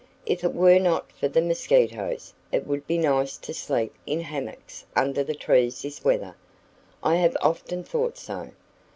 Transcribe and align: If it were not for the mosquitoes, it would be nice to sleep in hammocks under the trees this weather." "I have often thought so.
If 0.25 0.43
it 0.43 0.55
were 0.55 0.79
not 0.79 1.11
for 1.11 1.27
the 1.27 1.43
mosquitoes, 1.43 2.33
it 2.51 2.65
would 2.65 2.87
be 2.87 2.97
nice 2.97 3.37
to 3.37 3.53
sleep 3.53 3.93
in 4.07 4.21
hammocks 4.21 4.83
under 4.95 5.23
the 5.23 5.35
trees 5.35 5.83
this 5.83 6.03
weather." 6.03 6.35
"I 7.03 7.17
have 7.17 7.37
often 7.39 7.83
thought 7.83 8.17
so. 8.17 8.49